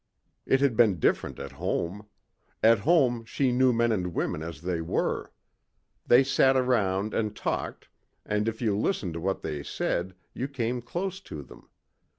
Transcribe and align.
It 0.47 0.61
had 0.61 0.75
been 0.75 0.97
different 0.99 1.37
at 1.37 1.51
home. 1.51 2.07
At 2.63 2.79
home 2.79 3.23
she 3.23 3.51
knew 3.51 3.71
men 3.71 3.91
and 3.91 4.15
women 4.15 4.41
as 4.41 4.61
they 4.61 4.81
were. 4.81 5.31
They 6.07 6.23
sat 6.23 6.57
around 6.57 7.13
and 7.13 7.35
talked 7.35 7.87
and 8.25 8.47
if 8.47 8.63
you 8.63 8.75
listened 8.75 9.13
to 9.13 9.19
what 9.21 9.43
they 9.43 9.61
said 9.61 10.15
you 10.33 10.47
came 10.47 10.81
close 10.81 11.19
to 11.19 11.43
them. 11.43 11.69